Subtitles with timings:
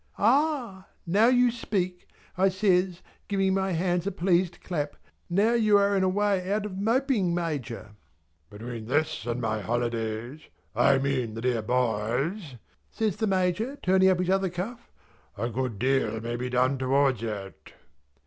[0.17, 0.87] "Ah!
[1.05, 4.95] Now you speak" I says giving my hands a pleased clap.
[5.29, 7.91] "Now you are in a way out of moping Major!"
[8.49, 10.39] "Between this and my holidays
[10.75, 12.55] I mean the dear boy's"
[12.89, 14.89] says the Major turning up his other cuff,
[15.37, 17.73] "a good deal may be done towards it."